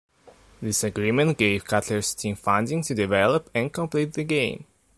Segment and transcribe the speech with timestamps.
[0.59, 4.65] This agreement gave Cutler's team funding to develop and complete the game.